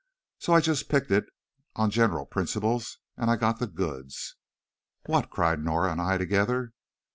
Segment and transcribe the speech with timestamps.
[0.39, 1.25] So I just picked it
[1.75, 2.97] on general principles.
[3.17, 4.35] And I got the goods!"
[5.05, 6.73] "What?" cried Norah and I together.